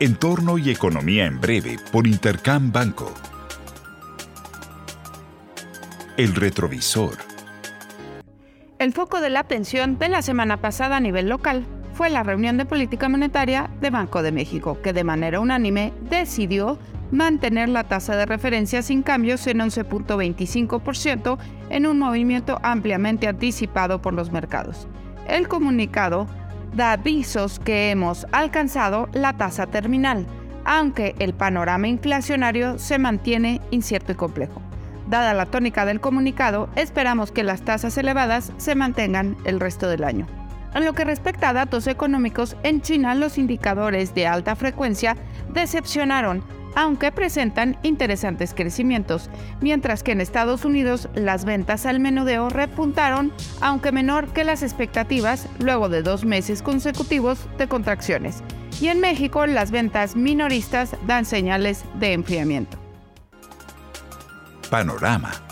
[0.00, 3.12] Entorno y economía en breve por Intercam Banco.
[6.16, 7.16] El retrovisor.
[8.78, 12.58] El foco de la atención de la semana pasada a nivel local fue la reunión
[12.58, 16.78] de política monetaria de Banco de México, que de manera unánime decidió
[17.10, 21.38] mantener la tasa de referencia sin cambios en 11.25%
[21.70, 24.86] en un movimiento ampliamente anticipado por los mercados.
[25.26, 26.28] El comunicado
[26.74, 30.26] da avisos que hemos alcanzado la tasa terminal,
[30.64, 34.62] aunque el panorama inflacionario se mantiene incierto y complejo.
[35.08, 40.04] Dada la tónica del comunicado, esperamos que las tasas elevadas se mantengan el resto del
[40.04, 40.26] año.
[40.74, 45.16] En lo que respecta a datos económicos, en China los indicadores de alta frecuencia
[45.52, 46.42] decepcionaron
[46.78, 53.90] aunque presentan interesantes crecimientos, mientras que en Estados Unidos las ventas al menudeo repuntaron, aunque
[53.90, 58.44] menor que las expectativas luego de dos meses consecutivos de contracciones.
[58.80, 62.78] Y en México las ventas minoristas dan señales de enfriamiento.
[64.70, 65.47] Panorama.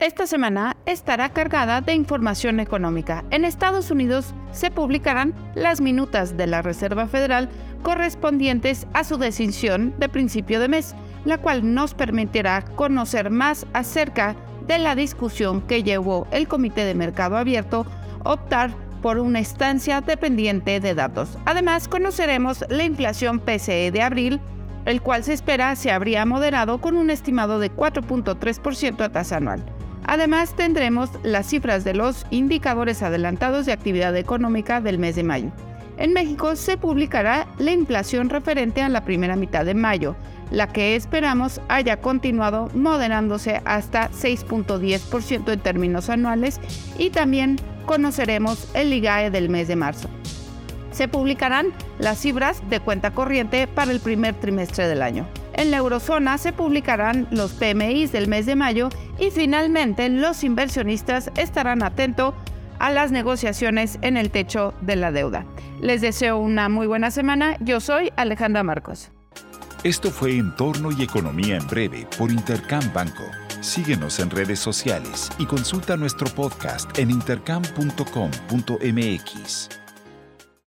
[0.00, 3.22] Esta semana estará cargada de información económica.
[3.30, 7.50] En Estados Unidos se publicarán las minutas de la Reserva Federal
[7.82, 10.94] correspondientes a su decisión de principio de mes,
[11.26, 16.94] la cual nos permitirá conocer más acerca de la discusión que llevó el Comité de
[16.94, 17.84] Mercado Abierto
[18.24, 18.70] optar
[19.02, 21.36] por una estancia dependiente de datos.
[21.44, 24.40] Además, conoceremos la inflación PCE de abril,
[24.90, 29.64] el cual se espera se habría moderado con un estimado de 4.3% a tasa anual.
[30.04, 35.52] Además, tendremos las cifras de los indicadores adelantados de actividad económica del mes de mayo.
[35.98, 40.16] En México se publicará la inflación referente a la primera mitad de mayo,
[40.50, 46.58] la que esperamos haya continuado moderándose hasta 6.10% en términos anuales
[46.98, 50.08] y también conoceremos el IGAE del mes de marzo.
[51.00, 55.26] Se publicarán las cifras de cuenta corriente para el primer trimestre del año.
[55.54, 61.30] En la eurozona se publicarán los PMIs del mes de mayo y finalmente los inversionistas
[61.36, 62.34] estarán atentos
[62.78, 65.46] a las negociaciones en el techo de la deuda.
[65.80, 67.56] Les deseo una muy buena semana.
[67.60, 69.10] Yo soy Alejandra Marcos.
[69.84, 73.24] Esto fue Entorno y Economía en Breve por Intercam Banco.
[73.62, 79.79] Síguenos en redes sociales y consulta nuestro podcast en intercam.com.mx.